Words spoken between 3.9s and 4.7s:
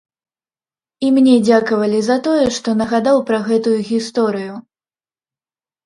гісторыю.